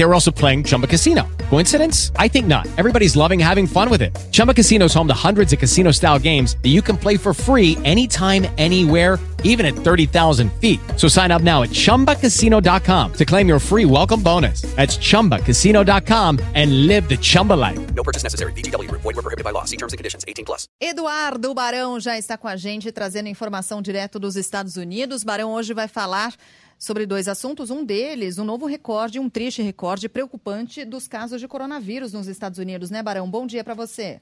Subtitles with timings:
[0.00, 1.28] They were also playing Chumba Casino.
[1.50, 2.10] Coincidence?
[2.16, 2.66] I think not.
[2.78, 4.16] Everybody's loving having fun with it.
[4.32, 7.34] Chumba Casino is home to hundreds of casino style games that you can play for
[7.34, 10.80] free anytime, anywhere even at 30,000 feet.
[10.96, 14.62] So sign up now at ChumbaCasino.com to claim your free welcome bonus.
[14.74, 17.78] That's ChumbaCasino.com and live the Chumba life.
[17.94, 18.52] No purchase necessary.
[18.54, 18.90] VGW.
[18.90, 19.64] Void were prohibited by law.
[19.64, 20.24] See terms and conditions.
[20.26, 20.66] 18 plus.
[20.80, 25.24] Eduardo Barão já está com a gente, trazendo informação direto dos Estados Unidos.
[25.24, 26.34] Barão hoje vai falar
[26.80, 27.70] sobre dois assuntos.
[27.70, 32.58] Um deles, um novo recorde, um triste recorde preocupante dos casos de coronavírus nos Estados
[32.58, 33.30] Unidos, né, Barão?
[33.30, 34.18] Bom dia para você.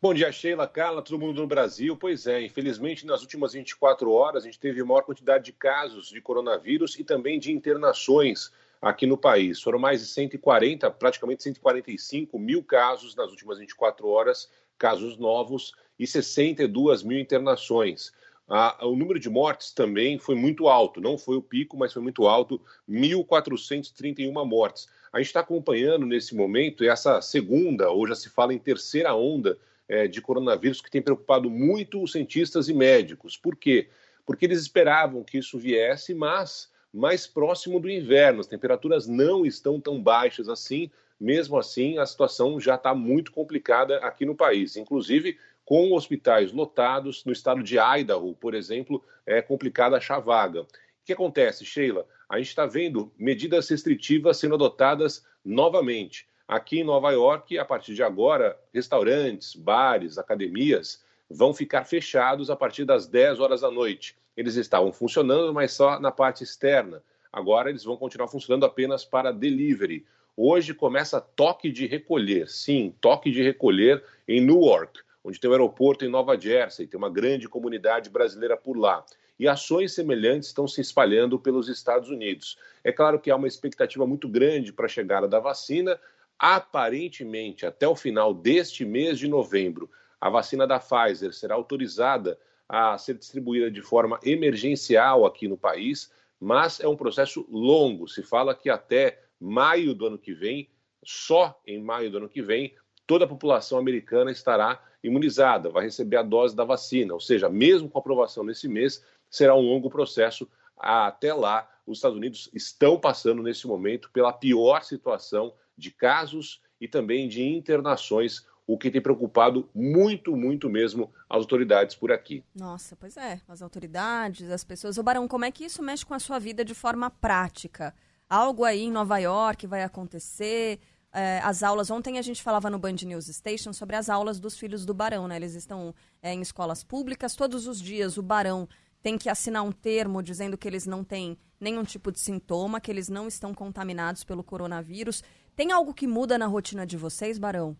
[0.00, 1.96] Bom dia, Sheila, Carla, todo mundo no Brasil.
[1.96, 6.20] Pois é, infelizmente, nas últimas 24 horas, a gente teve maior quantidade de casos de
[6.20, 9.60] coronavírus e também de internações aqui no país.
[9.60, 16.06] Foram mais de 140, praticamente 145 mil casos nas últimas 24 horas, casos novos, e
[16.06, 18.12] 62 mil internações.
[18.54, 22.02] Ah, o número de mortes também foi muito alto, não foi o pico, mas foi
[22.02, 24.88] muito alto 1.431 mortes.
[25.10, 29.56] A gente está acompanhando nesse momento essa segunda, ou já se fala em terceira onda
[29.88, 33.38] é, de coronavírus que tem preocupado muito os cientistas e médicos.
[33.38, 33.88] Por quê?
[34.26, 38.40] Porque eles esperavam que isso viesse, mas mais próximo do inverno.
[38.40, 40.90] As temperaturas não estão tão baixas assim.
[41.22, 44.76] Mesmo assim, a situação já está muito complicada aqui no país.
[44.76, 50.62] Inclusive, com hospitais lotados, no estado de Idaho, por exemplo, é complicado achar vaga.
[50.62, 50.66] O
[51.04, 52.04] que acontece, Sheila?
[52.28, 56.26] A gente está vendo medidas restritivas sendo adotadas novamente.
[56.48, 62.56] Aqui em Nova York, a partir de agora, restaurantes, bares, academias vão ficar fechados a
[62.56, 64.16] partir das 10 horas da noite.
[64.36, 67.00] Eles estavam funcionando, mas só na parte externa.
[67.32, 70.04] Agora eles vão continuar funcionando apenas para delivery.
[70.36, 72.48] Hoje começa toque de recolher.
[72.48, 77.10] Sim, toque de recolher em Newark, onde tem um aeroporto em Nova Jersey, tem uma
[77.10, 79.04] grande comunidade brasileira por lá.
[79.38, 82.56] E ações semelhantes estão se espalhando pelos Estados Unidos.
[82.84, 85.98] É claro que há uma expectativa muito grande para a chegada da vacina,
[86.42, 89.88] Aparentemente, até o final deste mês de novembro,
[90.20, 92.36] a vacina da Pfizer será autorizada
[92.68, 96.10] a ser distribuída de forma emergencial aqui no país,
[96.40, 98.08] mas é um processo longo.
[98.08, 100.70] Se fala que até maio do ano que vem,
[101.04, 102.74] só em maio do ano que vem,
[103.06, 107.12] toda a população americana estará imunizada, vai receber a dose da vacina.
[107.12, 110.48] Ou seja, mesmo com aprovação nesse mês, será um longo processo.
[110.76, 116.86] Até lá, os Estados Unidos estão passando nesse momento pela pior situação de casos e
[116.86, 122.44] também de internações, o que tem preocupado muito, muito mesmo as autoridades por aqui.
[122.54, 124.98] Nossa, pois é, as autoridades, as pessoas.
[124.98, 127.92] O Barão, como é que isso mexe com a sua vida de forma prática?
[128.32, 130.80] Algo aí em Nova York vai acontecer?
[131.12, 134.56] É, as aulas, ontem a gente falava no Band News Station sobre as aulas dos
[134.56, 135.36] filhos do Barão, né?
[135.36, 138.66] Eles estão é, em escolas públicas, todos os dias o Barão
[139.02, 142.90] tem que assinar um termo dizendo que eles não têm nenhum tipo de sintoma, que
[142.90, 145.22] eles não estão contaminados pelo coronavírus.
[145.54, 147.76] Tem algo que muda na rotina de vocês, Barão?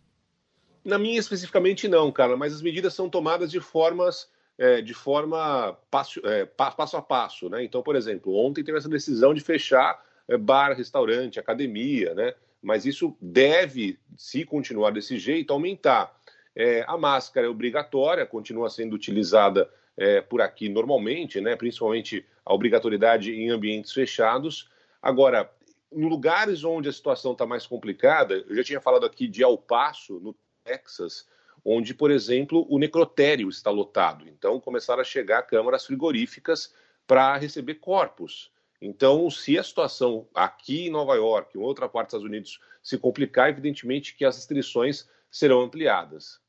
[0.85, 5.79] Na minha especificamente não, cara, mas as medidas são tomadas de formas é, de forma
[5.91, 7.65] passo, é, passo a passo, né?
[7.65, 12.35] Então, por exemplo, ontem teve essa decisão de fechar bar, restaurante, academia, né?
[12.61, 16.17] Mas isso deve, se continuar desse jeito, aumentar.
[16.55, 21.57] É, a máscara é obrigatória, continua sendo utilizada é, por aqui normalmente, né?
[21.57, 24.69] Principalmente a obrigatoriedade em ambientes fechados.
[25.01, 25.51] Agora,
[25.93, 29.59] em lugares onde a situação está mais complicada, eu já tinha falado aqui de El
[29.59, 30.35] Paso, no
[30.65, 31.27] Texas,
[31.65, 34.29] onde, por exemplo, o necrotério está lotado.
[34.29, 36.75] Então, começaram a chegar câmaras frigoríficas
[37.07, 38.51] para receber corpos.
[38.85, 42.99] Então, se a situação aqui em Nova York, em outra parte dos Estados Unidos, se
[42.99, 46.41] complicar, evidentemente que as restrições serão ampliadas.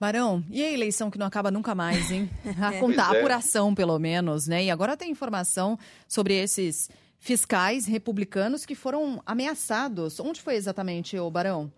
[0.00, 2.28] Barão, e a eleição que não acaba nunca mais, hein?
[2.60, 3.18] A contar, a é.
[3.20, 4.64] apuração, pelo menos, né?
[4.64, 6.90] E agora tem informação sobre esses
[7.20, 10.18] fiscais republicanos que foram ameaçados.
[10.18, 11.72] Onde foi exatamente, o Barão?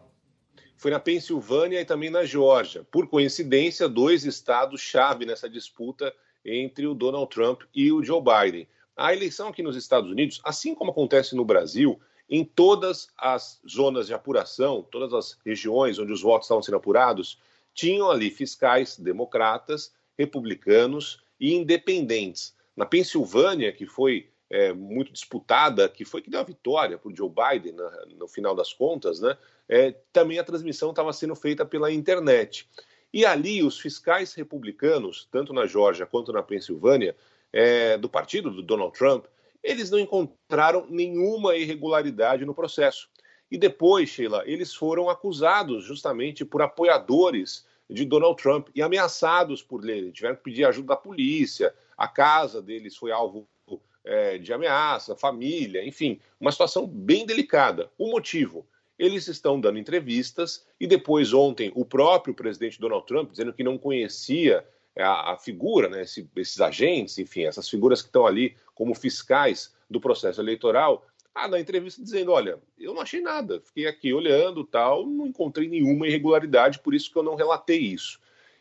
[0.78, 2.82] Foi na Pensilvânia e também na Geórgia.
[2.90, 6.10] Por coincidência, dois estados-chave nessa disputa
[6.42, 8.66] entre o Donald Trump e o Joe Biden.
[8.96, 14.06] A eleição aqui nos Estados Unidos, assim como acontece no Brasil, em todas as zonas
[14.06, 17.38] de apuração, todas as regiões onde os votos estavam sendo apurados,
[17.74, 22.54] tinham ali fiscais democratas, republicanos e independentes.
[22.76, 27.16] Na Pensilvânia, que foi é, muito disputada, que foi que deu a vitória para o
[27.16, 29.36] Joe Biden na, no final das contas, né?
[29.68, 32.68] É, também a transmissão estava sendo feita pela internet.
[33.12, 37.16] E ali os fiscais republicanos, tanto na Geórgia quanto na Pensilvânia,
[37.54, 39.26] é, do partido do Donald Trump,
[39.62, 43.08] eles não encontraram nenhuma irregularidade no processo.
[43.48, 49.88] E depois, Sheila, eles foram acusados justamente por apoiadores de Donald Trump e ameaçados por
[49.88, 50.10] ele.
[50.10, 53.46] Tiveram que pedir ajuda da polícia, a casa deles foi alvo
[54.04, 57.88] é, de ameaça, família, enfim, uma situação bem delicada.
[57.96, 58.66] O motivo?
[58.98, 63.78] Eles estão dando entrevistas e depois, ontem, o próprio presidente Donald Trump dizendo que não
[63.78, 64.64] conhecia
[65.02, 69.74] a, a figura, né, esse, esses agentes, enfim, essas figuras que estão ali como fiscais
[69.90, 74.62] do processo eleitoral, ah, na entrevista dizendo, olha, eu não achei nada, fiquei aqui olhando
[74.62, 78.20] tal, não encontrei nenhuma irregularidade, por isso que eu não relatei isso.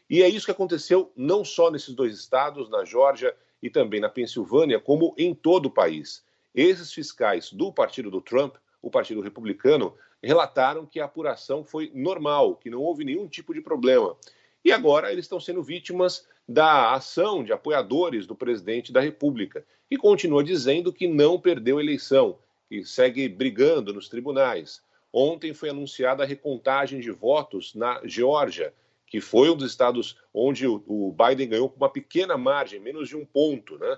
[0.10, 4.10] E é isso que aconteceu não só nesses dois estados, na Geórgia e também na
[4.10, 6.24] Pensilvânia, como em todo o país.
[6.54, 12.56] Esses fiscais do partido do Trump, o Partido Republicano, relataram que a apuração foi normal,
[12.56, 14.16] que não houve nenhum tipo de problema.
[14.64, 19.98] E agora eles estão sendo vítimas da ação de apoiadores do presidente da República, que
[19.98, 22.38] continua dizendo que não perdeu a eleição,
[22.70, 24.82] que segue brigando nos tribunais.
[25.12, 28.74] Ontem foi anunciada a recontagem de votos na Geórgia,
[29.06, 33.16] que foi um dos estados onde o Biden ganhou com uma pequena margem, menos de
[33.16, 33.98] um ponto, né?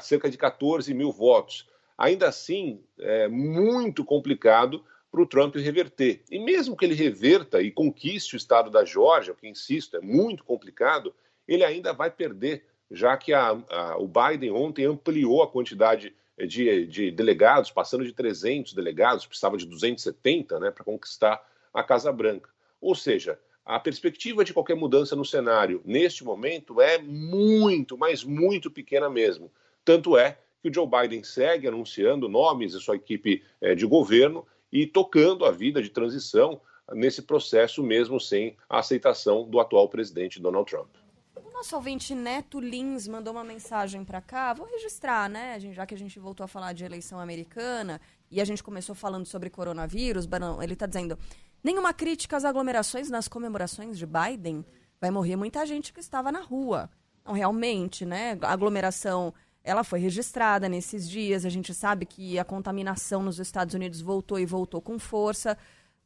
[0.00, 1.68] cerca de 14 mil votos.
[1.96, 6.22] Ainda assim, é muito complicado para o Trump reverter.
[6.30, 10.44] E mesmo que ele reverta e conquiste o estado da Geórgia, que insisto, é muito
[10.44, 11.14] complicado,
[11.46, 16.14] ele ainda vai perder, já que a, a, o Biden ontem ampliou a quantidade
[16.46, 22.12] de, de, delegados, passando de 300 delegados, precisava de 270 né, para conquistar a Casa
[22.12, 22.50] Branca.
[22.80, 28.70] Ou seja, a perspectiva de qualquer mudança no cenário neste momento é muito, mas muito
[28.70, 29.50] pequena mesmo.
[29.84, 34.46] Tanto é que o Joe Biden segue anunciando nomes de sua equipe eh, de governo
[34.72, 36.60] e tocando a vida de transição
[36.92, 40.88] nesse processo, mesmo sem a aceitação do atual presidente Donald Trump.
[41.36, 44.54] O nosso ouvinte Neto Lins mandou uma mensagem para cá.
[44.54, 45.58] Vou registrar, né?
[45.60, 48.00] Já que a gente voltou a falar de eleição americana
[48.30, 50.28] e a gente começou falando sobre coronavírus,
[50.62, 51.18] ele está dizendo:
[51.62, 54.64] nenhuma crítica às aglomerações nas comemorações de Biden.
[55.00, 56.90] Vai morrer muita gente que estava na rua.
[57.24, 58.38] Não, realmente, né?
[58.42, 59.32] Aglomeração
[59.62, 61.44] ela foi registrada nesses dias.
[61.44, 65.56] A gente sabe que a contaminação nos Estados Unidos voltou e voltou com força.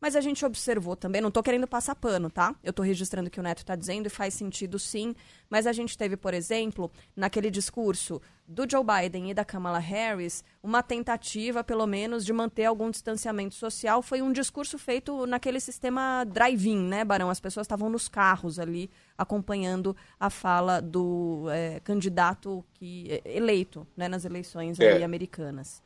[0.03, 2.57] Mas a gente observou também, não estou querendo passar pano, tá?
[2.61, 5.15] Eu estou registrando o que o Neto está dizendo e faz sentido sim.
[5.49, 10.43] Mas a gente teve, por exemplo, naquele discurso do Joe Biden e da Kamala Harris,
[10.61, 14.03] uma tentativa, pelo menos, de manter algum distanciamento social.
[14.03, 17.31] Foi um discurso feito naquele sistema drive-in, né, Barão?
[17.31, 23.87] As pessoas estavam nos carros ali acompanhando a fala do é, candidato que é, eleito
[23.97, 25.05] né, nas eleições é.
[25.05, 25.81] americanas.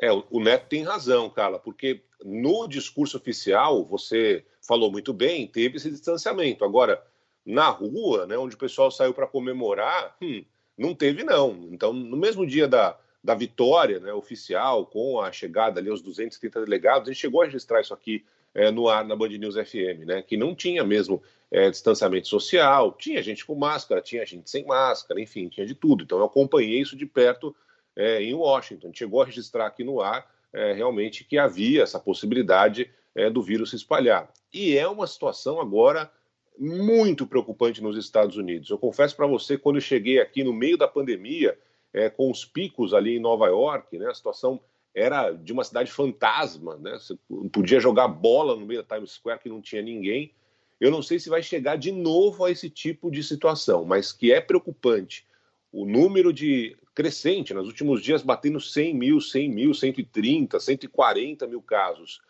[0.00, 5.76] É, o Neto tem razão, Carla, porque no discurso oficial, você falou muito bem, teve
[5.76, 6.64] esse distanciamento.
[6.64, 7.04] Agora,
[7.44, 10.42] na rua, né, onde o pessoal saiu para comemorar, hum,
[10.76, 11.68] não teve, não.
[11.70, 16.64] Então, no mesmo dia da, da vitória né, oficial, com a chegada ali aos 230
[16.64, 18.24] delegados, a gente chegou a registrar isso aqui
[18.54, 22.92] é, no ar na Band News FM, né, que não tinha mesmo é, distanciamento social,
[22.92, 26.04] tinha gente com máscara, tinha gente sem máscara, enfim, tinha de tudo.
[26.04, 27.54] Então, eu acompanhei isso de perto
[27.96, 28.90] é, em Washington.
[28.92, 33.70] Chegou a registrar aqui no ar é, realmente que havia essa possibilidade é, do vírus
[33.70, 34.32] se espalhar.
[34.52, 36.10] E é uma situação agora
[36.58, 38.68] muito preocupante nos Estados Unidos.
[38.68, 41.58] Eu confesso para você, quando eu cheguei aqui no meio da pandemia,
[41.92, 44.60] é, com os picos ali em Nova York, né, a situação
[44.94, 46.92] era de uma cidade fantasma, né?
[46.94, 47.16] Você
[47.52, 50.34] podia jogar bola no meio da Times Square que não tinha ninguém.
[50.80, 54.32] Eu não sei se vai chegar de novo a esse tipo de situação, mas que
[54.32, 55.26] é preocupante.
[55.72, 61.62] O número de crescente, nos últimos dias batendo 100 mil, 100 mil, 130, 140 mil
[61.62, 62.20] casos.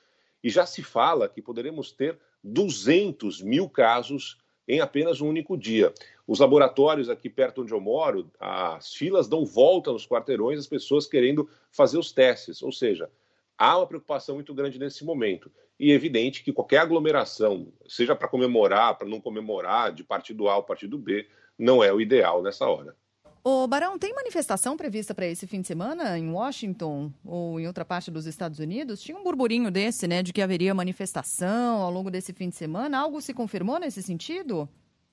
[0.44, 5.92] E já se fala que poderemos ter 200 mil casos em apenas um único dia.
[6.26, 11.06] Os laboratórios aqui perto onde eu moro, as filas dão volta nos quarteirões, as pessoas
[11.06, 12.62] querendo fazer os testes.
[12.62, 13.10] Ou seja,
[13.58, 15.50] há uma preocupação muito grande nesse momento.
[15.78, 20.56] E é evidente que qualquer aglomeração, seja para comemorar, para não comemorar, de partido A
[20.56, 21.26] ou partido B,
[21.58, 22.94] não é o ideal nessa hora.
[23.42, 27.86] Ô, Barão, tem manifestação prevista para esse fim de semana em Washington ou em outra
[27.86, 29.00] parte dos Estados Unidos?
[29.00, 32.98] Tinha um burburinho desse, né, de que haveria manifestação ao longo desse fim de semana.
[32.98, 34.68] Algo se confirmou nesse sentido?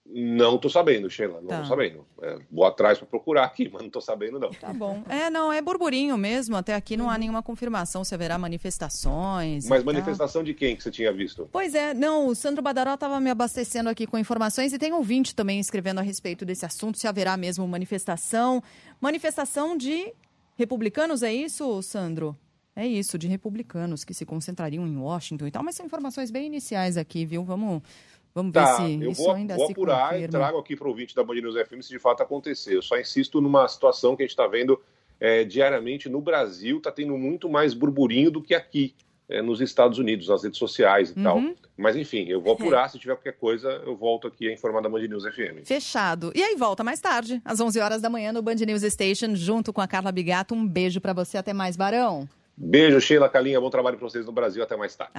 [0.10, 1.60] Não tô sabendo, Sheila, não Tá.
[1.62, 2.06] tô sabendo.
[2.22, 4.50] É, vou atrás para procurar aqui, mas não tô sabendo não.
[4.52, 5.04] Tá bom.
[5.10, 6.56] É, não, é burburinho mesmo.
[6.56, 9.68] Até aqui não há nenhuma confirmação se haverá manifestações.
[9.68, 9.94] Mas tal.
[9.94, 11.50] manifestação de quem que você tinha visto?
[11.52, 15.36] Pois é, não, o Sandro Badaró estava me abastecendo aqui com informações e tem ouvinte
[15.36, 18.64] também escrevendo a respeito desse assunto, se haverá mesmo manifestação.
[19.02, 20.14] Manifestação de
[20.56, 22.36] republicanos, é isso, Sandro?
[22.76, 26.46] É isso, de republicanos que se concentrariam em Washington e tal, mas são informações bem
[26.46, 27.44] iniciais aqui, viu?
[27.44, 27.82] Vamos,
[28.38, 30.28] vamos ver Tá, se eu vou, ainda vou apurar e confirma.
[30.40, 32.76] trago aqui para o ouvinte da Band News FM se de fato acontecer.
[32.76, 34.80] Eu só insisto numa situação que a gente está vendo
[35.20, 38.94] é, diariamente no Brasil, está tendo muito mais burburinho do que aqui,
[39.30, 41.24] é, nos Estados Unidos, nas redes sociais e Uhum.
[41.24, 41.42] tal.
[41.76, 44.90] Mas enfim, eu vou apurar, se tiver qualquer coisa, eu volto aqui a informar da
[44.90, 45.66] Band News FM.
[45.66, 46.32] Fechado.
[46.34, 49.74] E aí volta mais tarde, às 11 horas da manhã no Band News Station, junto
[49.74, 50.56] com a Carla Bigato.
[50.56, 52.28] Um beijo para você, até mais, Barão.
[52.60, 55.12] Beijo, Sheila, Calinha, bom trabalho para vocês no Brasil, até mais tarde.